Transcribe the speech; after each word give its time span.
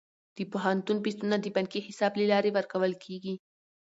د 0.37 0.39
پوهنتون 0.51 0.97
فیسونه 1.05 1.35
د 1.39 1.45
بانکي 1.55 1.79
حساب 1.87 2.11
له 2.19 2.25
لارې 2.31 2.49
ورکول 2.57 2.93
کیږي. 3.03 3.35